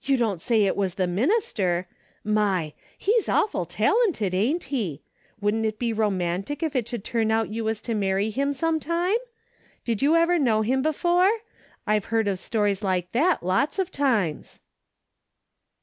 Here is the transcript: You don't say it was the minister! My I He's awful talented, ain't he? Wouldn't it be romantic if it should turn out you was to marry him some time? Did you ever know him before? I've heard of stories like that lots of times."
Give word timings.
You 0.00 0.16
don't 0.16 0.40
say 0.40 0.64
it 0.64 0.74
was 0.74 0.94
the 0.94 1.06
minister! 1.06 1.86
My 2.24 2.60
I 2.60 2.74
He's 2.96 3.28
awful 3.28 3.66
talented, 3.66 4.32
ain't 4.32 4.64
he? 4.72 5.02
Wouldn't 5.38 5.66
it 5.66 5.78
be 5.78 5.92
romantic 5.92 6.62
if 6.62 6.74
it 6.74 6.88
should 6.88 7.04
turn 7.04 7.30
out 7.30 7.50
you 7.50 7.64
was 7.64 7.82
to 7.82 7.94
marry 7.94 8.30
him 8.30 8.54
some 8.54 8.80
time? 8.80 9.18
Did 9.84 10.00
you 10.00 10.16
ever 10.16 10.38
know 10.38 10.62
him 10.62 10.80
before? 10.80 11.30
I've 11.86 12.06
heard 12.06 12.26
of 12.26 12.38
stories 12.38 12.82
like 12.82 13.12
that 13.12 13.42
lots 13.42 13.78
of 13.78 13.90
times." 13.90 14.60